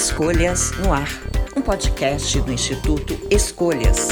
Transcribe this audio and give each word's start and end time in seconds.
Escolhas 0.00 0.70
no 0.78 0.92
Ar, 0.92 1.08
um 1.56 1.60
podcast 1.60 2.40
do 2.42 2.52
Instituto 2.52 3.18
Escolhas. 3.32 4.06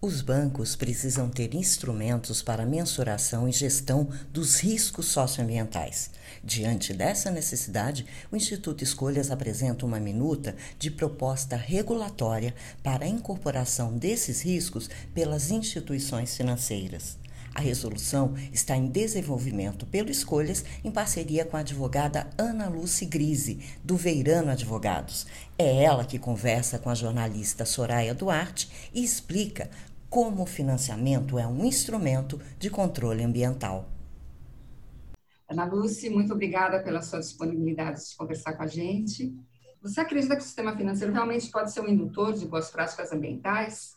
Os 0.00 0.22
bancos 0.22 0.74
precisam 0.74 1.28
ter 1.28 1.54
instrumentos 1.54 2.40
para 2.40 2.64
mensuração 2.64 3.46
e 3.46 3.52
gestão 3.52 4.08
dos 4.32 4.60
riscos 4.60 5.08
socioambientais. 5.08 6.10
Diante 6.42 6.94
dessa 6.94 7.30
necessidade, 7.30 8.06
o 8.32 8.36
Instituto 8.36 8.82
Escolhas 8.82 9.30
apresenta 9.30 9.84
uma 9.84 10.00
minuta 10.00 10.56
de 10.78 10.90
proposta 10.90 11.54
regulatória 11.54 12.54
para 12.82 13.04
a 13.04 13.08
incorporação 13.08 13.92
desses 13.92 14.40
riscos 14.40 14.88
pelas 15.14 15.50
instituições 15.50 16.34
financeiras. 16.34 17.18
A 17.56 17.60
resolução 17.60 18.34
está 18.52 18.76
em 18.76 18.86
desenvolvimento 18.86 19.86
pelo 19.86 20.10
Escolhas 20.10 20.62
em 20.84 20.90
parceria 20.90 21.42
com 21.42 21.56
a 21.56 21.60
advogada 21.60 22.28
Ana 22.36 22.68
Lúcia 22.68 23.08
Grise, 23.08 23.60
do 23.82 23.96
Veirano 23.96 24.50
Advogados. 24.50 25.26
É 25.56 25.84
ela 25.84 26.04
que 26.04 26.18
conversa 26.18 26.78
com 26.78 26.90
a 26.90 26.94
jornalista 26.94 27.64
Soraya 27.64 28.14
Duarte 28.14 28.90
e 28.92 29.02
explica 29.02 29.70
como 30.10 30.42
o 30.42 30.46
financiamento 30.46 31.38
é 31.38 31.46
um 31.46 31.64
instrumento 31.64 32.38
de 32.58 32.68
controle 32.68 33.24
ambiental. 33.24 33.88
Ana 35.48 35.64
Lúcia, 35.64 36.10
muito 36.10 36.34
obrigada 36.34 36.82
pela 36.82 37.00
sua 37.00 37.20
disponibilidade 37.20 38.06
de 38.06 38.16
conversar 38.16 38.52
com 38.52 38.64
a 38.64 38.66
gente. 38.66 39.34
Você 39.80 39.98
acredita 39.98 40.36
que 40.36 40.42
o 40.42 40.44
sistema 40.44 40.76
financeiro 40.76 41.10
realmente 41.10 41.50
pode 41.50 41.72
ser 41.72 41.80
um 41.80 41.88
indutor 41.88 42.34
de 42.34 42.44
boas 42.44 42.70
práticas 42.70 43.12
ambientais? 43.12 43.95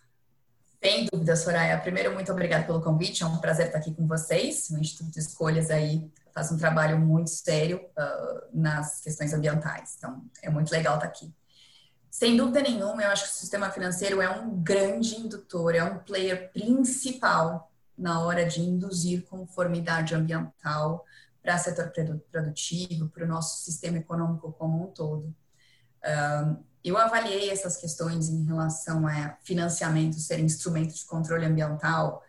Sem 0.82 1.08
dúvida, 1.12 1.36
Soraya. 1.36 1.78
Primeiro, 1.80 2.14
muito 2.14 2.32
obrigada 2.32 2.66
pelo 2.66 2.82
convite. 2.82 3.22
É 3.22 3.26
um 3.26 3.38
prazer 3.38 3.68
estar 3.68 3.80
aqui 3.80 3.94
com 3.94 4.08
vocês. 4.08 4.70
O 4.70 4.78
Instituto 4.78 5.20
Escolhas 5.20 5.70
aí 5.70 6.10
faz 6.34 6.52
um 6.52 6.58
trabalho 6.58 6.98
muito 6.98 7.30
sério 7.30 7.82
uh, 7.98 8.48
nas 8.54 9.02
questões 9.02 9.34
ambientais. 9.34 9.96
Então, 9.98 10.24
é 10.42 10.50
muito 10.50 10.71
legal 10.71 10.96
estar 10.96 11.08
aqui. 11.08 11.34
Sem 12.10 12.38
dúvida 12.38 12.62
nenhuma, 12.62 13.04
eu 13.04 13.10
acho 13.10 13.26
que 13.26 13.30
o 13.30 13.34
sistema 13.34 13.70
financeiro 13.70 14.21
é 14.21 14.30
um 14.30 14.62
grande 14.62 15.16
indutor, 15.16 15.76
é 15.76 15.84
um 15.84 15.99
player 15.99 16.52
principal 16.52 17.70
na 17.98 18.21
hora 18.21 18.46
de 18.46 18.62
induzir 18.62 19.26
conformidade 19.26 20.16
ambiental 20.16 21.05
para 21.43 21.55
o 21.55 21.60
setor 21.60 21.91
produtivo, 22.32 23.10
para 23.10 23.26
o 23.26 23.27
nosso 23.27 23.64
sistema 23.64 23.98
econômico 23.98 24.54
como 24.54 24.86
um 24.86 24.88
todo. 24.88 25.36
Uh, 26.04 26.58
eu 26.84 26.98
avaliei 26.98 27.49
essas 27.49 27.77
questões 27.77 28.30
em 28.30 28.46
relação 28.46 29.05
a 29.08 29.38
financiamento 29.44 30.20
ser 30.20 30.40
instrumento 30.40 30.96
de 30.96 31.05
controle 31.05 31.46
ambiental 31.46 32.24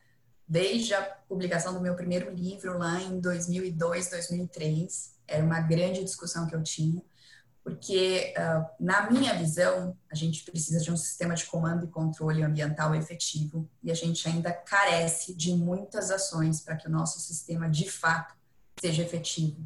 desde 0.46 0.92
a 0.94 1.02
publicação 1.28 1.72
do 1.72 1.80
meu 1.80 1.94
primeiro 1.94 2.34
livro 2.34 2.76
lá 2.76 3.00
em 3.00 3.20
2002, 3.20 4.10
2003. 4.10 5.14
Era 5.28 5.44
uma 5.44 5.60
grande 5.60 6.02
discussão 6.02 6.48
que 6.48 6.56
eu 6.56 6.62
tinha, 6.62 7.00
porque, 7.62 8.34
uh, 8.36 8.66
na 8.80 9.08
minha 9.08 9.32
visão, 9.34 9.96
a 10.10 10.14
gente 10.16 10.42
precisa 10.42 10.80
de 10.80 10.90
um 10.90 10.96
sistema 10.96 11.34
de 11.36 11.46
comando 11.46 11.84
e 11.84 11.88
controle 11.88 12.42
ambiental 12.42 12.92
efetivo 12.96 13.70
e 13.80 13.92
a 13.92 13.94
gente 13.94 14.26
ainda 14.28 14.52
carece 14.52 15.34
de 15.34 15.54
muitas 15.54 16.10
ações 16.10 16.60
para 16.60 16.74
que 16.74 16.88
o 16.88 16.90
nosso 16.90 17.20
sistema, 17.20 17.70
de 17.70 17.88
fato, 17.88 18.34
seja 18.80 19.02
efetivo. 19.02 19.64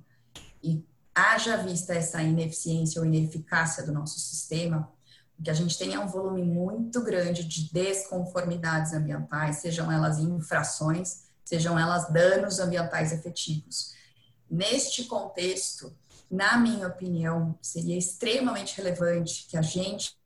E 0.63 0.85
haja 1.15 1.57
vista 1.59 1.95
essa 1.95 2.23
ineficiência 2.23 3.01
ou 3.01 3.07
ineficácia 3.07 3.85
do 3.85 3.93
nosso 3.93 4.19
sistema, 4.19 4.91
o 5.39 5.43
que 5.43 5.51
a 5.51 5.55
gente 5.55 5.77
tem 5.77 5.95
é 5.95 5.99
um 5.99 6.07
volume 6.07 6.43
muito 6.43 7.03
grande 7.03 7.45
de 7.45 7.73
desconformidades 7.73 8.93
ambientais, 8.93 9.57
sejam 9.57 9.91
elas 9.91 10.19
infrações, 10.19 11.25
sejam 11.45 11.79
elas 11.79 12.09
danos 12.11 12.59
ambientais 12.59 13.13
efetivos. 13.13 13.95
Neste 14.51 15.05
contexto, 15.05 15.95
na 16.31 16.57
minha 16.57 16.89
opinião, 16.89 17.59
seria 17.61 17.99
extremamente 17.99 18.77
relevante 18.77 19.47
que 19.49 19.57
a 19.57 19.63
gente 19.63 20.17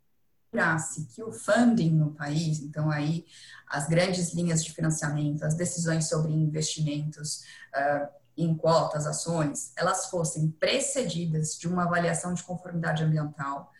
procurasse 0.50 1.06
que 1.14 1.22
o 1.22 1.32
funding 1.32 1.90
no 1.90 2.12
país, 2.12 2.60
então 2.60 2.90
aí 2.90 3.26
as 3.66 3.86
grandes 3.86 4.32
linhas 4.32 4.64
de 4.64 4.72
financiamento, 4.72 5.44
as 5.44 5.54
decisões 5.54 6.08
sobre 6.08 6.32
investimentos, 6.32 7.42
uh, 7.74 8.08
em 8.44 8.56
cotas, 8.56 9.06
ações, 9.06 9.72
elas 9.76 10.06
fossem 10.06 10.50
precedidas 10.50 11.58
de 11.58 11.66
uma 11.66 11.84
avaliação 11.84 12.32
de 12.32 12.42
conformidade 12.42 13.02
ambiental 13.02 13.72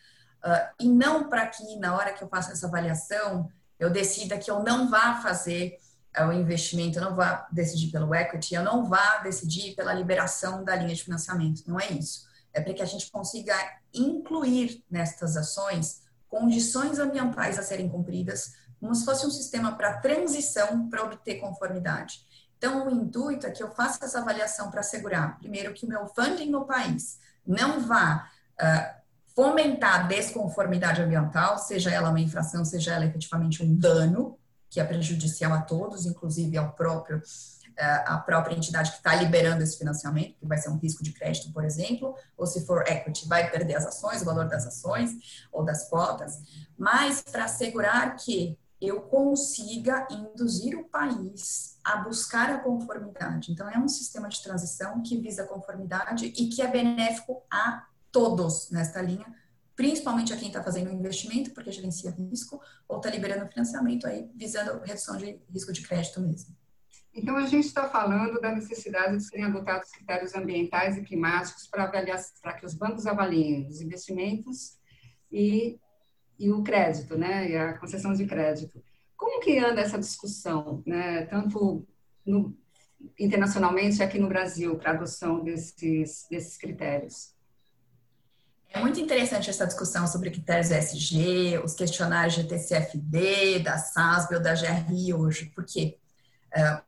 uh, 0.44 0.74
e 0.80 0.88
não 0.88 1.28
para 1.28 1.46
que 1.46 1.76
na 1.76 1.96
hora 1.96 2.12
que 2.12 2.22
eu 2.22 2.28
faço 2.28 2.50
essa 2.50 2.66
avaliação 2.66 3.48
eu 3.78 3.91
decida 3.91 4.38
que 4.38 4.50
eu 4.50 4.62
não 4.62 4.91
vá 4.91 5.20
fazer 5.22 5.78
uh, 6.19 6.26
o 6.26 6.32
investimento, 6.32 6.98
eu 6.98 7.04
não 7.04 7.14
vá 7.14 7.46
decidir 7.52 7.92
pelo 7.92 8.14
equity, 8.14 8.54
eu 8.54 8.64
não 8.64 8.84
vá 8.84 9.19
decidir 9.19 9.74
pela 9.76 9.94
liberação 9.94 10.64
da 10.64 10.75
linha 10.75 10.94
de 10.94 11.04
financiamento. 11.04 11.62
Não 11.66 11.78
é 11.78 11.92
isso. 11.92 12.26
É 12.52 12.60
para 12.60 12.75
que 12.75 12.82
a 12.82 12.86
gente 12.86 13.10
consiga 13.10 13.54
incluir 13.94 14.84
nestas 14.90 15.36
ações 15.36 16.02
condições 16.28 16.98
ambientais 16.98 17.58
a 17.58 17.62
serem 17.62 17.88
cumpridas, 17.88 18.52
como 18.78 18.94
se 18.94 19.04
fosse 19.04 19.26
um 19.26 19.30
sistema 19.30 19.76
para 19.76 19.98
transição 19.98 20.88
para 20.88 21.04
obter 21.04 21.36
conformidade. 21.36 22.26
Então, 22.58 22.88
o 22.88 22.91
intuito 22.91 23.46
é 23.46 23.50
que 23.50 23.62
eu 23.62 23.70
faça 23.70 24.04
essa 24.04 24.19
avaliação 24.19 24.70
para 24.70 24.80
assegurar, 24.80 25.38
primeiro, 25.38 25.72
que 25.72 25.86
o 25.86 25.88
meu 25.88 26.06
funding 26.08 26.50
no 26.50 26.66
país 26.66 27.19
não 27.46 27.80
vá 27.80 28.28
uh, 28.60 28.98
fomentar 29.34 30.00
a 30.00 30.02
desconformidade 30.02 31.00
ambiental, 31.00 31.58
seja 31.58 31.91
ela 31.91 32.10
uma 32.10 32.20
infração, 32.20 32.64
seja 32.64 32.94
ela 32.94 33.06
efetivamente 33.06 33.62
um 33.62 33.74
dano, 33.74 34.36
que 34.69 34.80
é 34.80 34.84
prejudicial 34.84 35.52
a 35.54 35.62
todos, 35.62 36.04
inclusive 36.04 36.58
ao 36.58 36.72
próprio 36.72 37.22
a 37.78 38.19
própria 38.19 38.56
entidade 38.56 38.90
que 38.90 38.96
está 38.96 39.14
liberando 39.14 39.62
esse 39.62 39.78
financiamento, 39.78 40.34
que 40.40 40.46
vai 40.46 40.58
ser 40.58 40.69
um 40.69 40.78
risco 40.78 41.02
de 41.02 41.12
crédito, 41.12 41.52
por 41.52 41.64
exemplo, 41.64 42.14
ou 42.36 42.46
se 42.46 42.66
for 42.66 42.84
equity, 42.88 43.28
vai 43.28 43.50
perder 43.50 43.76
as 43.76 43.86
ações, 43.86 44.20
o 44.20 44.25
valor 44.25 44.48
das 44.48 44.66
ações 44.66 45.12
ou 45.52 45.64
das 45.64 45.88
cotas, 45.88 46.40
mas 46.76 47.22
para 47.22 47.44
assegurar 47.44 48.16
que 48.16 48.58
eu 48.80 49.00
consiga 49.02 50.06
induzir 50.10 50.78
o 50.78 50.84
país 50.84 51.78
a 51.84 51.96
buscar 51.96 52.50
a 52.50 52.58
conformidade. 52.58 53.50
Então, 53.50 53.68
é 53.68 53.78
um 53.78 53.88
sistema 53.88 54.28
de 54.28 54.42
transição 54.42 55.02
que 55.02 55.18
visa 55.18 55.42
a 55.42 55.46
conformidade 55.46 56.26
e 56.26 56.48
que 56.48 56.62
é 56.62 56.68
benéfico 56.68 57.42
a 57.50 57.86
todos 58.12 58.70
nesta 58.70 59.02
linha, 59.02 59.26
principalmente 59.74 60.32
a 60.32 60.36
quem 60.36 60.48
está 60.48 60.62
fazendo 60.62 60.92
investimento, 60.92 61.50
porque 61.52 61.72
gerencia 61.72 62.10
risco, 62.10 62.60
ou 62.86 62.98
está 62.98 63.10
liberando 63.10 63.48
financiamento 63.48 64.06
aí, 64.06 64.30
visando 64.34 64.80
redução 64.84 65.16
de 65.16 65.40
risco 65.50 65.72
de 65.72 65.82
crédito 65.82 66.20
mesmo. 66.20 66.56
Então, 67.12 67.36
a 67.36 67.46
gente 67.46 67.66
está 67.66 67.88
falando 67.88 68.40
da 68.40 68.54
necessidade 68.54 69.16
de 69.16 69.24
serem 69.24 69.46
adotados 69.46 69.90
critérios 69.90 70.36
ambientais 70.36 70.96
e 70.96 71.02
climáticos 71.02 71.66
para 71.66 71.84
avaliar, 71.84 72.22
para 72.40 72.52
que 72.52 72.64
os 72.64 72.74
bancos 72.74 73.06
avaliem 73.06 73.66
os 73.66 73.80
investimentos 73.80 74.78
e 75.32 75.80
e 76.38 76.50
o 76.50 76.62
crédito, 76.62 77.16
né, 77.16 77.50
e 77.50 77.56
a 77.56 77.76
concessão 77.76 78.12
de 78.12 78.25
crédito. 78.26 78.82
Como 79.16 79.41
que 79.41 79.59
anda 79.59 79.81
essa 79.81 79.99
discussão, 79.99 80.82
né, 80.87 81.26
tanto 81.26 81.87
no, 82.25 82.56
internacionalmente 83.19 84.03
aqui 84.03 84.19
no 84.19 84.28
Brasil, 84.28 84.76
para 84.76 84.93
adoção 84.93 85.43
desses, 85.43 86.26
desses 86.31 86.56
critérios? 86.56 87.32
É 88.71 88.81
muito 88.81 89.00
interessante 89.00 89.49
essa 89.49 89.66
discussão 89.66 90.06
sobre 90.06 90.31
critérios 90.31 90.71
ESG, 90.71 91.59
os 91.65 91.75
questionários 91.75 92.34
de 92.34 92.44
TCFD, 92.44 93.60
da 93.60 93.78
SASB 93.78 94.37
ou 94.37 94.43
da 94.43 94.55
GRI 94.55 95.15
hoje, 95.15 95.47
porque 95.55 95.97
uh, 96.55 96.82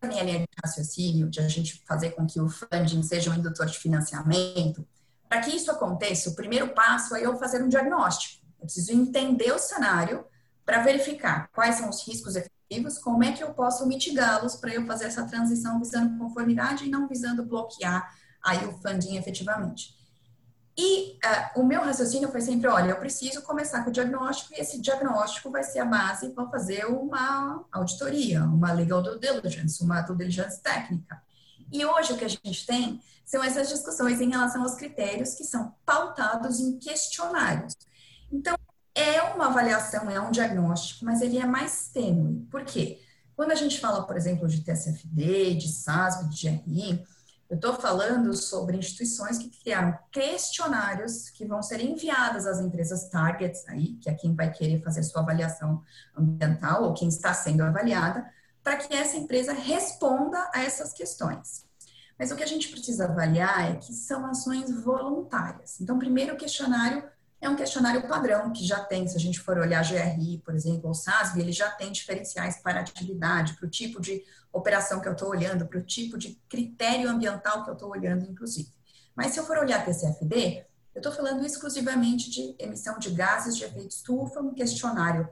a 0.00 0.06
minha 0.06 0.22
linha 0.22 0.38
de 0.38 0.46
raciocínio 0.64 1.28
de 1.28 1.40
a 1.40 1.48
gente 1.48 1.82
fazer 1.86 2.10
com 2.10 2.26
que 2.26 2.40
o 2.40 2.48
funding 2.48 3.02
seja 3.02 3.30
um 3.30 3.34
indutor 3.34 3.66
de 3.66 3.78
financiamento, 3.78 4.86
para 5.28 5.40
que 5.40 5.54
isso 5.54 5.70
aconteça, 5.70 6.30
o 6.30 6.34
primeiro 6.34 6.68
passo 6.68 7.14
é 7.14 7.26
eu 7.26 7.36
fazer 7.38 7.62
um 7.62 7.68
diagnóstico. 7.68 8.37
Eu 8.58 8.64
preciso 8.64 8.92
entender 8.92 9.52
o 9.52 9.58
cenário 9.58 10.24
para 10.64 10.82
verificar 10.82 11.48
quais 11.52 11.76
são 11.76 11.88
os 11.88 12.06
riscos 12.06 12.36
efetivos, 12.36 12.98
como 12.98 13.24
é 13.24 13.32
que 13.32 13.42
eu 13.42 13.54
posso 13.54 13.86
mitigá-los 13.86 14.56
para 14.56 14.74
eu 14.74 14.84
fazer 14.86 15.06
essa 15.06 15.24
transição 15.26 15.78
visando 15.78 16.18
conformidade 16.18 16.84
e 16.84 16.90
não 16.90 17.08
visando 17.08 17.44
bloquear 17.44 18.14
aí 18.44 18.66
o 18.66 18.72
funding 18.78 19.16
efetivamente. 19.16 19.96
E 20.80 21.18
uh, 21.24 21.60
o 21.60 21.64
meu 21.64 21.80
raciocínio 21.80 22.30
foi 22.30 22.40
sempre, 22.40 22.68
olha, 22.68 22.90
eu 22.90 23.00
preciso 23.00 23.42
começar 23.42 23.82
com 23.82 23.90
o 23.90 23.92
diagnóstico 23.92 24.54
e 24.54 24.60
esse 24.60 24.80
diagnóstico 24.80 25.50
vai 25.50 25.64
ser 25.64 25.80
a 25.80 25.84
base 25.84 26.30
para 26.30 26.48
fazer 26.48 26.84
uma 26.84 27.64
auditoria, 27.72 28.44
uma 28.44 28.72
legal 28.72 29.02
due 29.02 29.18
diligence, 29.18 29.82
uma 29.82 30.02
due 30.02 30.16
diligence 30.16 30.62
técnica. 30.62 31.20
E 31.72 31.84
hoje 31.84 32.12
o 32.12 32.16
que 32.16 32.24
a 32.24 32.28
gente 32.28 32.64
tem 32.64 33.02
são 33.24 33.42
essas 33.42 33.68
discussões 33.68 34.20
em 34.20 34.30
relação 34.30 34.62
aos 34.62 34.76
critérios 34.76 35.34
que 35.34 35.42
são 35.42 35.74
pautados 35.84 36.60
em 36.60 36.78
questionários. 36.78 37.74
Então, 38.30 38.56
é 38.94 39.22
uma 39.22 39.46
avaliação, 39.46 40.10
é 40.10 40.20
um 40.20 40.30
diagnóstico, 40.30 41.04
mas 41.04 41.22
ele 41.22 41.38
é 41.38 41.46
mais 41.46 41.88
tênue. 41.88 42.46
Por 42.50 42.64
quê? 42.64 43.00
Quando 43.36 43.52
a 43.52 43.54
gente 43.54 43.78
fala, 43.80 44.02
por 44.04 44.16
exemplo, 44.16 44.48
de 44.48 44.62
TSFD, 44.62 45.54
de 45.54 45.68
SASB, 45.68 46.28
de 46.28 46.50
GRI, 46.50 47.04
eu 47.48 47.56
estou 47.56 47.74
falando 47.74 48.34
sobre 48.34 48.76
instituições 48.76 49.38
que 49.38 49.48
criaram 49.48 49.96
questionários 50.10 51.30
que 51.30 51.46
vão 51.46 51.62
ser 51.62 51.80
enviados 51.80 52.46
às 52.46 52.60
empresas 52.60 53.08
targets, 53.08 53.66
aí, 53.68 53.94
que 53.94 54.10
é 54.10 54.14
quem 54.14 54.34
vai 54.34 54.50
querer 54.50 54.82
fazer 54.82 55.02
sua 55.02 55.22
avaliação 55.22 55.82
ambiental 56.16 56.84
ou 56.84 56.92
quem 56.92 57.08
está 57.08 57.32
sendo 57.32 57.62
avaliada, 57.62 58.28
para 58.62 58.76
que 58.76 58.94
essa 58.94 59.16
empresa 59.16 59.52
responda 59.54 60.50
a 60.52 60.62
essas 60.62 60.92
questões. 60.92 61.64
Mas 62.18 62.30
o 62.30 62.36
que 62.36 62.42
a 62.42 62.46
gente 62.46 62.68
precisa 62.68 63.04
avaliar 63.04 63.70
é 63.70 63.76
que 63.76 63.94
são 63.94 64.26
ações 64.26 64.70
voluntárias. 64.82 65.80
Então, 65.80 65.98
primeiro, 65.98 66.34
o 66.34 66.36
questionário 66.36 67.02
é 67.40 67.48
um 67.48 67.54
questionário 67.54 68.06
padrão 68.08 68.52
que 68.52 68.64
já 68.64 68.80
tem, 68.80 69.06
se 69.06 69.16
a 69.16 69.20
gente 69.20 69.38
for 69.38 69.58
olhar 69.58 69.84
GRI, 69.84 70.42
por 70.44 70.54
exemplo, 70.54 70.88
ou 70.88 70.94
SASB, 70.94 71.40
ele 71.40 71.52
já 71.52 71.70
tem 71.70 71.92
diferenciais 71.92 72.60
para 72.60 72.80
atividade, 72.80 73.54
para 73.54 73.66
o 73.66 73.70
tipo 73.70 74.00
de 74.00 74.24
operação 74.52 75.00
que 75.00 75.08
eu 75.08 75.12
estou 75.12 75.28
olhando, 75.28 75.66
para 75.66 75.78
o 75.78 75.82
tipo 75.82 76.18
de 76.18 76.40
critério 76.48 77.08
ambiental 77.08 77.62
que 77.62 77.70
eu 77.70 77.74
estou 77.74 77.90
olhando, 77.90 78.24
inclusive. 78.28 78.72
Mas 79.14 79.32
se 79.32 79.38
eu 79.38 79.44
for 79.44 79.58
olhar 79.58 79.84
TCFD, 79.84 80.66
eu 80.94 80.98
estou 80.98 81.12
falando 81.12 81.44
exclusivamente 81.46 82.28
de 82.28 82.56
emissão 82.58 82.98
de 82.98 83.10
gases 83.10 83.56
de 83.56 83.64
efeito 83.64 83.92
estufa, 83.92 84.40
um 84.40 84.52
questionário 84.52 85.28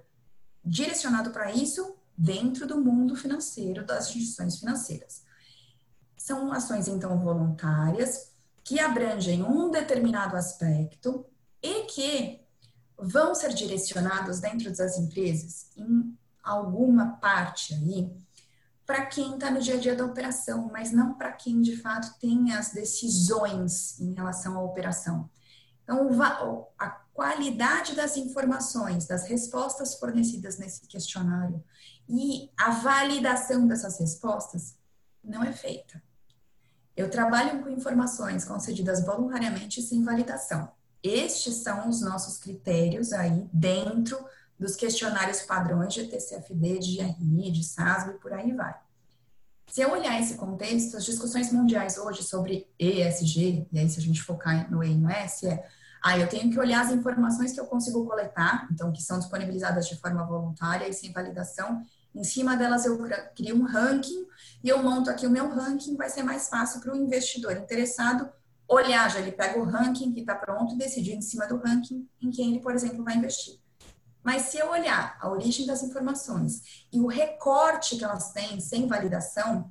direcionado 0.64 1.30
para 1.30 1.50
isso 1.50 1.96
dentro 2.16 2.66
do 2.66 2.80
mundo 2.80 3.16
financeiro 3.16 3.84
das 3.84 4.06
instituições 4.06 4.58
financeiras. 4.58 5.24
São 6.16 6.52
ações, 6.52 6.86
então, 6.86 7.18
voluntárias 7.18 8.32
que 8.62 8.80
abrangem 8.80 9.42
um 9.42 9.70
determinado 9.70 10.36
aspecto 10.36 11.26
e 11.66 11.84
que 11.86 12.40
vão 12.96 13.34
ser 13.34 13.52
direcionados 13.52 14.40
dentro 14.40 14.74
das 14.74 14.96
empresas 14.96 15.66
em 15.76 16.16
alguma 16.42 17.16
parte 17.16 17.74
aí 17.74 18.10
para 18.86 19.04
quem 19.04 19.34
está 19.34 19.50
no 19.50 19.60
dia 19.60 19.74
a 19.74 19.80
dia 19.80 19.96
da 19.96 20.04
operação, 20.04 20.70
mas 20.72 20.92
não 20.92 21.14
para 21.14 21.32
quem 21.32 21.60
de 21.60 21.76
fato 21.76 22.16
tem 22.20 22.52
as 22.52 22.72
decisões 22.72 23.98
em 23.98 24.14
relação 24.14 24.56
à 24.56 24.62
operação. 24.62 25.28
Então, 25.82 26.08
a 26.78 26.88
qualidade 27.12 27.96
das 27.96 28.16
informações, 28.16 29.06
das 29.06 29.26
respostas 29.26 29.96
fornecidas 29.96 30.56
nesse 30.56 30.86
questionário 30.86 31.62
e 32.08 32.48
a 32.56 32.70
validação 32.70 33.66
dessas 33.66 33.98
respostas 33.98 34.76
não 35.22 35.42
é 35.42 35.52
feita. 35.52 36.00
Eu 36.96 37.10
trabalho 37.10 37.62
com 37.62 37.68
informações 37.68 38.44
concedidas 38.44 39.04
voluntariamente 39.04 39.82
sem 39.82 40.04
validação. 40.04 40.75
Estes 41.06 41.56
são 41.56 41.88
os 41.88 42.00
nossos 42.00 42.38
critérios 42.38 43.12
aí 43.12 43.48
dentro 43.52 44.18
dos 44.58 44.74
questionários 44.74 45.42
padrões 45.42 45.92
de 45.92 46.06
TCFD, 46.06 46.78
de 46.78 46.96
GRI, 46.96 47.50
de 47.50 47.62
SASB 47.62 48.12
e 48.12 48.18
por 48.18 48.32
aí 48.32 48.52
vai. 48.52 48.74
Se 49.68 49.82
eu 49.82 49.90
olhar 49.90 50.20
esse 50.20 50.34
contexto, 50.34 50.96
as 50.96 51.04
discussões 51.04 51.52
mundiais 51.52 51.98
hoje 51.98 52.22
sobre 52.22 52.68
ESG, 52.78 53.68
e 53.70 53.78
aí 53.78 53.88
se 53.88 53.98
a 53.98 54.02
gente 54.02 54.22
focar 54.22 54.70
no 54.70 54.82
E 54.82 54.92
e 54.92 54.96
no 54.96 55.10
S, 55.10 55.46
é 55.46 55.64
ah, 56.02 56.16
eu 56.16 56.28
tenho 56.28 56.50
que 56.50 56.58
olhar 56.58 56.84
as 56.84 56.92
informações 56.92 57.52
que 57.52 57.58
eu 57.58 57.66
consigo 57.66 58.06
coletar, 58.06 58.68
então 58.70 58.92
que 58.92 59.02
são 59.02 59.18
disponibilizadas 59.18 59.88
de 59.88 59.96
forma 59.96 60.24
voluntária 60.24 60.88
e 60.88 60.92
sem 60.92 61.12
validação. 61.12 61.82
Em 62.14 62.22
cima 62.22 62.56
delas 62.56 62.86
eu 62.86 62.96
crio 63.34 63.56
um 63.56 63.64
ranking 63.64 64.26
e 64.62 64.68
eu 64.68 64.82
monto 64.82 65.10
aqui 65.10 65.26
o 65.26 65.30
meu 65.30 65.48
ranking, 65.48 65.96
vai 65.96 66.08
ser 66.08 66.22
mais 66.22 66.48
fácil 66.48 66.80
para 66.80 66.92
o 66.92 66.96
investidor 66.96 67.56
interessado 67.56 68.30
olhar, 68.68 69.10
já 69.10 69.20
ele 69.20 69.32
pega 69.32 69.58
o 69.58 69.64
ranking 69.64 70.12
que 70.12 70.20
está 70.20 70.34
pronto 70.34 70.74
e 70.74 70.78
decidir 70.78 71.14
em 71.14 71.22
cima 71.22 71.46
do 71.46 71.58
ranking 71.58 72.08
em 72.20 72.30
quem 72.30 72.50
ele, 72.50 72.60
por 72.60 72.74
exemplo, 72.74 73.04
vai 73.04 73.16
investir. 73.16 73.58
Mas 74.22 74.42
se 74.42 74.58
eu 74.58 74.70
olhar 74.70 75.16
a 75.20 75.30
origem 75.30 75.66
das 75.66 75.84
informações 75.84 76.86
e 76.92 77.00
o 77.00 77.06
recorte 77.06 77.96
que 77.96 78.04
elas 78.04 78.32
têm 78.32 78.58
sem 78.60 78.86
validação, 78.88 79.70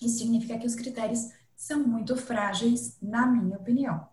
isso 0.00 0.18
significa 0.18 0.58
que 0.58 0.66
os 0.66 0.74
critérios 0.74 1.28
são 1.54 1.86
muito 1.86 2.16
frágeis, 2.16 2.96
na 3.00 3.26
minha 3.26 3.56
opinião. 3.56 4.08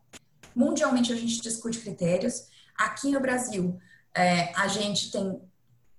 Mundialmente 0.56 1.12
a 1.12 1.16
gente 1.16 1.42
discute 1.42 1.80
critérios. 1.80 2.48
Aqui 2.75 3.12
no 3.12 3.19
Brasil, 3.19 3.80
é, 4.13 4.54
a 4.56 4.68
gente 4.68 5.12
tem 5.12 5.42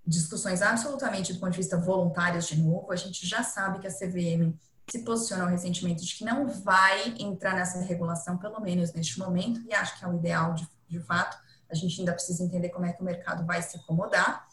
discussões 0.06 0.62
absolutamente 0.62 1.32
do 1.32 1.40
ponto 1.40 1.50
de 1.50 1.58
vista 1.58 1.76
voluntários 1.76 2.46
de 2.46 2.60
novo. 2.60 2.92
A 2.92 2.96
gente 2.96 3.26
já 3.26 3.42
sabe 3.42 3.80
que 3.80 3.86
a 3.86 3.92
CVM 3.92 4.54
se 4.88 5.00
posicionou 5.00 5.46
recentemente 5.46 6.04
de 6.04 6.14
que 6.14 6.24
não 6.24 6.46
vai 6.48 7.14
entrar 7.18 7.54
nessa 7.54 7.80
regulação, 7.80 8.36
pelo 8.36 8.60
menos 8.60 8.92
neste 8.92 9.18
momento, 9.18 9.62
e 9.66 9.74
acho 9.74 9.98
que 9.98 10.04
é 10.04 10.08
o 10.08 10.14
ideal 10.14 10.54
de, 10.54 10.68
de 10.88 11.00
fato. 11.00 11.36
A 11.70 11.74
gente 11.74 12.00
ainda 12.00 12.12
precisa 12.12 12.42
entender 12.42 12.68
como 12.68 12.86
é 12.86 12.92
que 12.92 13.00
o 13.00 13.04
mercado 13.04 13.44
vai 13.46 13.62
se 13.62 13.76
acomodar. 13.76 14.46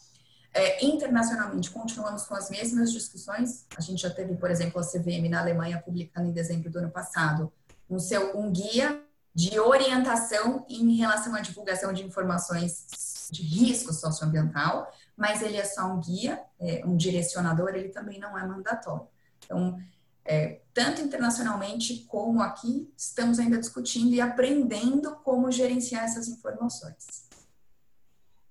É, 0.54 0.86
internacionalmente, 0.86 1.70
continuamos 1.70 2.24
com 2.24 2.36
as 2.36 2.50
mesmas 2.50 2.92
discussões. 2.92 3.66
A 3.78 3.82
gente 3.82 4.02
já 4.02 4.10
teve, 4.10 4.36
por 4.36 4.50
exemplo, 4.50 4.82
a 4.82 4.86
CVM 4.86 5.30
na 5.30 5.40
Alemanha 5.40 5.82
publicando 5.82 6.28
em 6.28 6.34
dezembro 6.34 6.70
do 6.70 6.80
ano 6.80 6.92
passado 6.92 7.52
um, 7.90 8.00
seu, 8.00 8.38
um 8.38 8.52
guia 8.52 9.02
de 9.34 9.60
orientação 9.60 10.66
em 10.70 10.96
relação 10.96 11.36
à 11.36 11.42
divulgação 11.42 11.94
de 11.94 12.04
informações 12.04 13.30
de 13.32 13.44
risco 13.44 13.94
socioambiental, 13.94 14.92
mas 15.16 15.42
ele 15.42 15.56
é 15.56 15.64
só 15.64 15.86
um 15.86 16.02
guia, 16.02 16.42
é, 16.60 16.84
um 16.86 16.98
direcionador, 16.98 17.70
ele 17.70 17.90
também 17.90 18.20
não 18.20 18.38
é 18.38 18.46
mandatório. 18.46 19.08
Então, 19.46 19.80
é, 20.26 20.62
tanto 20.74 21.02
internacionalmente 21.02 22.06
como 22.08 22.42
aqui, 22.42 22.92
estamos 22.98 23.40
ainda 23.40 23.58
discutindo 23.58 24.14
e 24.14 24.22
aprendendo 24.22 25.16
como 25.24 25.52
gerenciar 25.52 26.06
essas 26.06 26.28
informações. 26.28 27.30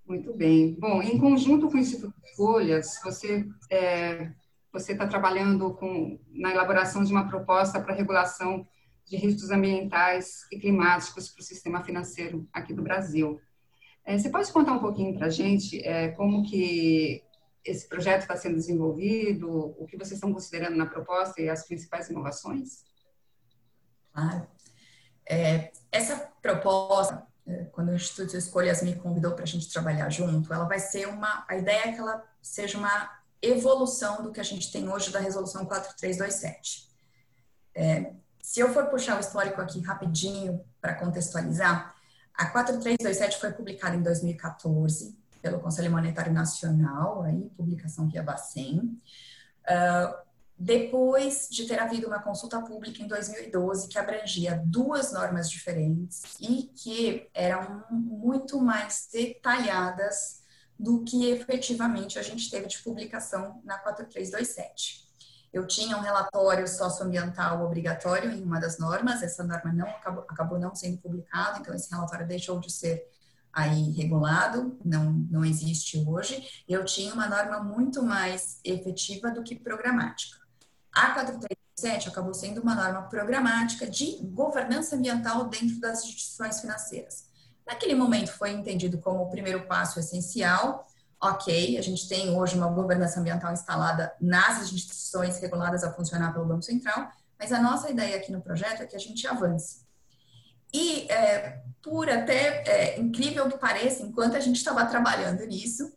Muito 0.06 0.34
bem. 0.34 0.74
Bom, 0.74 1.00
em 1.00 1.18
conjunto 1.18 1.68
com 1.68 1.76
o 1.76 1.80
Instituto 1.80 2.14
Folhas, 2.36 2.98
você 3.04 3.46
é, 3.70 4.32
você 4.72 4.92
está 4.92 5.06
trabalhando 5.06 5.74
com, 5.74 6.18
na 6.32 6.50
elaboração 6.50 7.02
de 7.02 7.12
uma 7.12 7.28
proposta 7.28 7.80
para 7.80 7.94
regulação 7.94 8.66
de 9.04 9.16
riscos 9.16 9.50
ambientais 9.50 10.46
e 10.52 10.58
climáticos 10.58 11.28
para 11.28 11.40
o 11.40 11.44
sistema 11.44 11.82
financeiro 11.82 12.46
aqui 12.52 12.72
do 12.72 12.82
Brasil. 12.82 13.40
É, 14.04 14.16
você 14.16 14.30
pode 14.30 14.52
contar 14.52 14.72
um 14.72 14.78
pouquinho 14.78 15.14
para 15.14 15.26
a 15.26 15.30
gente 15.30 15.80
é, 15.84 16.08
como 16.08 16.44
que 16.44 17.22
esse 17.64 17.88
projeto 17.88 18.22
está 18.22 18.36
sendo 18.36 18.56
desenvolvido, 18.56 19.74
o 19.78 19.86
que 19.86 19.96
vocês 19.96 20.12
estão 20.12 20.32
considerando 20.32 20.76
na 20.76 20.86
proposta 20.86 21.40
e 21.40 21.48
as 21.48 21.66
principais 21.66 22.08
inovações? 22.08 22.84
Claro. 24.12 24.46
É, 25.28 25.70
essa 25.92 26.16
proposta, 26.42 27.26
é, 27.46 27.64
quando 27.66 27.90
o 27.90 27.94
Instituto 27.94 28.36
Escolhas 28.36 28.82
me 28.82 28.96
convidou 28.96 29.32
para 29.32 29.44
a 29.44 29.46
gente 29.46 29.70
trabalhar 29.70 30.08
junto, 30.10 30.52
ela 30.52 30.64
vai 30.64 30.78
ser 30.78 31.06
uma. 31.06 31.44
A 31.48 31.56
ideia 31.56 31.88
é 31.88 31.92
que 31.92 32.00
ela 32.00 32.24
seja 32.42 32.78
uma 32.78 33.20
evolução 33.42 34.22
do 34.22 34.32
que 34.32 34.40
a 34.40 34.44
gente 34.44 34.72
tem 34.72 34.88
hoje 34.88 35.10
da 35.10 35.20
Resolução 35.20 35.64
4327. 35.64 36.90
É, 37.74 38.12
se 38.42 38.60
eu 38.60 38.72
for 38.72 38.86
puxar 38.86 39.16
o 39.16 39.20
histórico 39.20 39.60
aqui 39.60 39.80
rapidinho 39.80 40.64
para 40.80 40.94
contextualizar, 40.94 41.94
a 42.34 42.46
4327 42.46 43.38
foi 43.38 43.52
publicada 43.52 43.96
em 43.96 44.02
2014 44.02 45.19
pelo 45.40 45.60
Conselho 45.60 45.90
Monetário 45.90 46.32
Nacional, 46.32 47.22
aí, 47.22 47.50
publicação 47.56 48.08
via 48.08 48.22
Bacen. 48.22 48.98
Uh, 49.68 50.30
depois 50.62 51.48
de 51.50 51.66
ter 51.66 51.78
havido 51.78 52.06
uma 52.06 52.20
consulta 52.20 52.60
pública 52.60 53.02
em 53.02 53.08
2012 53.08 53.88
que 53.88 53.98
abrangia 53.98 54.62
duas 54.66 55.10
normas 55.10 55.48
diferentes 55.48 56.36
e 56.38 56.64
que 56.64 57.30
eram 57.32 57.82
muito 57.90 58.60
mais 58.60 59.08
detalhadas 59.10 60.42
do 60.78 61.02
que 61.02 61.30
efetivamente 61.30 62.18
a 62.18 62.22
gente 62.22 62.50
teve 62.50 62.66
de 62.66 62.78
publicação 62.82 63.62
na 63.64 63.78
4327. 63.78 65.08
Eu 65.50 65.66
tinha 65.66 65.96
um 65.96 66.00
relatório 66.00 66.68
socioambiental 66.68 67.64
obrigatório 67.64 68.30
em 68.30 68.42
uma 68.42 68.60
das 68.60 68.78
normas, 68.78 69.22
essa 69.22 69.42
norma 69.42 69.72
não 69.72 69.88
acabou, 69.88 70.24
acabou 70.28 70.58
não 70.58 70.74
sendo 70.74 70.98
publicada, 70.98 71.58
então 71.58 71.74
esse 71.74 71.90
relatório 71.90 72.26
deixou 72.26 72.60
de 72.60 72.70
ser 72.70 73.10
aí 73.52 73.90
regulado, 73.92 74.78
não, 74.84 75.12
não 75.30 75.44
existe 75.44 76.02
hoje. 76.06 76.62
Eu 76.68 76.84
tinha 76.84 77.12
uma 77.12 77.28
norma 77.28 77.62
muito 77.62 78.02
mais 78.02 78.60
efetiva 78.64 79.30
do 79.30 79.42
que 79.42 79.54
programática. 79.54 80.38
A 80.92 81.10
437 81.14 82.08
acabou 82.08 82.34
sendo 82.34 82.60
uma 82.60 82.74
norma 82.74 83.02
programática 83.08 83.88
de 83.88 84.18
governança 84.22 84.96
ambiental 84.96 85.48
dentro 85.48 85.80
das 85.80 86.04
instituições 86.04 86.60
financeiras. 86.60 87.28
Naquele 87.66 87.94
momento 87.94 88.32
foi 88.32 88.50
entendido 88.50 88.98
como 88.98 89.22
o 89.22 89.30
primeiro 89.30 89.66
passo 89.66 90.00
essencial, 90.00 90.86
ok, 91.22 91.76
a 91.76 91.82
gente 91.82 92.08
tem 92.08 92.36
hoje 92.36 92.56
uma 92.56 92.68
governança 92.68 93.20
ambiental 93.20 93.52
instalada 93.52 94.12
nas 94.20 94.62
instituições 94.72 95.38
reguladas 95.38 95.84
a 95.84 95.92
funcionar 95.92 96.32
pelo 96.32 96.46
Banco 96.46 96.62
Central, 96.62 97.10
mas 97.38 97.52
a 97.52 97.60
nossa 97.60 97.90
ideia 97.90 98.16
aqui 98.16 98.32
no 98.32 98.40
projeto 98.40 98.82
é 98.82 98.86
que 98.86 98.96
a 98.96 98.98
gente 98.98 99.26
avance. 99.26 99.79
E, 100.72 101.10
é, 101.10 101.62
por 101.82 102.08
até 102.08 102.62
é, 102.66 103.00
incrível 103.00 103.48
que 103.48 103.58
pareça, 103.58 104.02
enquanto 104.02 104.36
a 104.36 104.40
gente 104.40 104.56
estava 104.56 104.84
trabalhando 104.86 105.44
nisso, 105.46 105.92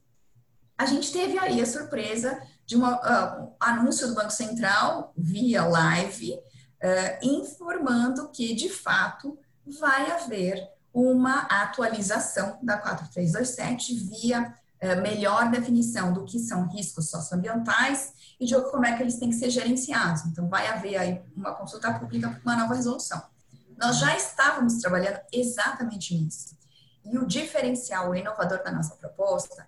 a 0.77 0.86
gente 0.86 1.12
teve 1.12 1.38
aí 1.38 1.62
a 1.62 1.65
surpresa 1.65 2.42
de 2.65 2.75
um 2.77 2.84
uh, 2.86 3.56
anúncio 3.60 4.08
do 4.08 4.15
Banco 4.15 4.32
Central 4.32 5.13
via 5.15 5.65
live, 5.65 6.34
uh, 6.34 7.20
informando 7.22 8.30
que, 8.30 8.56
de 8.56 8.70
fato, 8.70 9.38
vai 9.65 10.12
haver 10.12 10.68
uma 10.94 11.42
atualização 11.42 12.60
da 12.62 12.77
4327 12.77 13.96
via 13.96 14.53
é, 14.80 14.96
melhor 14.96 15.50
definição 15.50 16.12
do 16.12 16.25
que 16.25 16.38
são 16.38 16.68
riscos 16.68 17.10
socioambientais 17.10 18.13
e 18.38 18.46
de 18.46 18.53
como 18.70 18.86
é 18.86 18.96
que 18.96 19.01
eles 19.01 19.18
têm 19.18 19.30
que 19.30 19.36
ser 19.36 19.50
gerenciados. 19.50 20.25
Então, 20.25 20.50
vai 20.50 20.68
haver 20.68 20.98
aí 20.98 21.22
uma 21.36 21.56
consulta 21.56 21.92
pública 21.94 22.30
para 22.30 22.42
uma 22.42 22.62
nova 22.62 22.75
resolução. 22.75 23.24
Nós 23.77 24.00
já 24.00 24.15
estávamos 24.15 24.80
trabalhando 24.80 25.20
exatamente 25.32 26.15
nisso. 26.15 26.58
E 27.03 27.18
o 27.18 27.25
diferencial, 27.25 28.12
o 28.12 28.15
inovador 28.15 28.63
da 28.63 28.72
nossa 28.72 28.96
proposta 28.96 29.68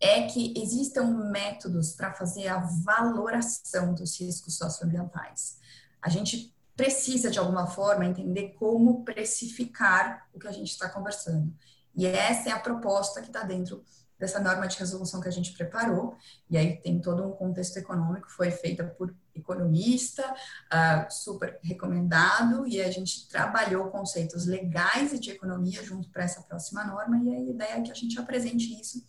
é 0.00 0.22
que 0.22 0.54
existam 0.56 1.30
métodos 1.30 1.92
para 1.92 2.12
fazer 2.12 2.48
a 2.48 2.58
valoração 2.58 3.94
dos 3.94 4.20
riscos 4.20 4.56
socioambientais. 4.56 5.58
A 6.00 6.08
gente 6.08 6.54
precisa, 6.76 7.30
de 7.30 7.38
alguma 7.38 7.66
forma, 7.66 8.04
entender 8.04 8.54
como 8.58 9.04
precificar 9.04 10.28
o 10.32 10.38
que 10.38 10.46
a 10.46 10.52
gente 10.52 10.70
está 10.70 10.88
conversando. 10.88 11.52
E 11.94 12.06
essa 12.06 12.50
é 12.50 12.52
a 12.52 12.60
proposta 12.60 13.22
que 13.22 13.28
está 13.28 13.42
dentro 13.42 13.82
dessa 14.18 14.38
norma 14.38 14.68
de 14.68 14.78
resolução 14.78 15.20
que 15.20 15.28
a 15.28 15.32
gente 15.32 15.52
preparou, 15.52 16.16
e 16.48 16.56
aí 16.56 16.80
tem 16.80 17.00
todo 17.00 17.26
um 17.26 17.32
contexto 17.32 17.76
econômico, 17.78 18.30
foi 18.30 18.50
feita 18.50 18.84
por 18.84 19.14
economista, 19.46 20.34
uh, 20.66 21.10
super 21.10 21.58
recomendado, 21.62 22.66
e 22.66 22.82
a 22.82 22.90
gente 22.90 23.28
trabalhou 23.28 23.90
conceitos 23.90 24.44
legais 24.46 25.12
e 25.12 25.18
de 25.18 25.30
economia 25.30 25.82
junto 25.84 26.10
para 26.10 26.24
essa 26.24 26.42
próxima 26.42 26.84
norma, 26.84 27.16
e 27.22 27.34
a 27.34 27.40
ideia 27.40 27.74
é 27.78 27.82
que 27.82 27.92
a 27.92 27.94
gente 27.94 28.18
apresente 28.18 28.78
isso 28.80 29.04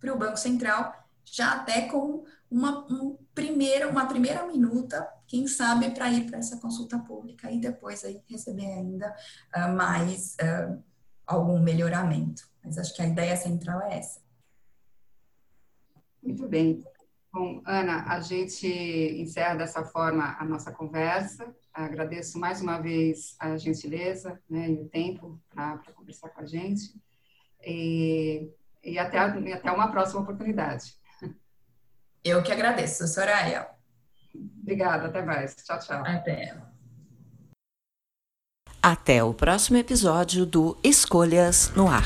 para 0.00 0.12
o 0.12 0.18
Banco 0.18 0.38
Central, 0.38 0.92
já 1.24 1.52
até 1.52 1.82
com 1.82 2.24
uma, 2.50 2.86
um 2.90 3.16
primeira, 3.34 3.88
uma 3.88 4.06
primeira 4.06 4.46
minuta, 4.46 5.08
quem 5.26 5.46
sabe, 5.46 5.90
para 5.90 6.10
ir 6.10 6.26
para 6.26 6.38
essa 6.38 6.58
consulta 6.58 6.98
pública 6.98 7.50
e 7.50 7.58
depois 7.60 8.04
aí 8.04 8.22
receber 8.28 8.66
ainda 8.66 9.14
uh, 9.56 9.72
mais 9.74 10.36
uh, 10.42 10.82
algum 11.26 11.60
melhoramento. 11.60 12.42
Mas 12.64 12.78
acho 12.78 12.94
que 12.94 13.02
a 13.02 13.06
ideia 13.06 13.36
central 13.36 13.80
é 13.82 13.98
essa. 13.98 14.20
Muito 16.22 16.46
bem. 16.48 16.84
Bom, 17.32 17.62
Ana, 17.64 18.04
a 18.08 18.20
gente 18.20 18.66
encerra 18.66 19.54
dessa 19.54 19.82
forma 19.84 20.36
a 20.38 20.44
nossa 20.44 20.70
conversa. 20.70 21.54
Agradeço 21.72 22.38
mais 22.38 22.60
uma 22.60 22.78
vez 22.78 23.34
a 23.38 23.56
gentileza 23.56 24.38
né, 24.50 24.68
e 24.68 24.74
o 24.74 24.88
tempo 24.88 25.40
para 25.48 25.78
conversar 25.94 26.28
com 26.28 26.42
a 26.42 26.46
gente. 26.46 26.94
E, 27.64 28.50
e 28.84 28.98
até, 28.98 29.18
até 29.18 29.72
uma 29.72 29.90
próxima 29.90 30.20
oportunidade. 30.20 30.94
Eu 32.22 32.42
que 32.42 32.52
agradeço, 32.52 33.06
Soraya. 33.08 33.66
Obrigada, 34.60 35.06
até 35.06 35.22
mais. 35.22 35.56
Tchau, 35.56 35.78
tchau. 35.78 36.02
Até. 36.04 36.54
Até 38.82 39.24
o 39.24 39.32
próximo 39.32 39.78
episódio 39.78 40.44
do 40.44 40.76
Escolhas 40.84 41.70
no 41.74 41.88
Ar. 41.88 42.04